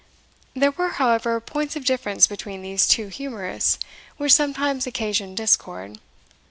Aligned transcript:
There 0.55 0.71
were, 0.71 0.93
however, 0.93 1.39
points 1.39 1.75
of 1.75 1.85
difference 1.85 2.25
between 2.25 2.63
these 2.63 2.87
two 2.87 3.09
humourists, 3.09 3.77
which 4.17 4.33
sometimes 4.33 4.87
occasioned 4.87 5.37
discord. 5.37 5.99